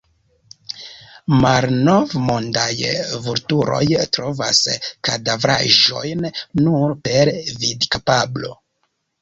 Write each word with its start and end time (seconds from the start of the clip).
Malnovmondaj 1.43 2.87
vulturoj 3.27 3.83
trovas 4.17 4.63
kadavraĵojn 5.09 6.27
nur 6.65 6.97
per 7.11 7.35
vidkapablo. 7.67 8.59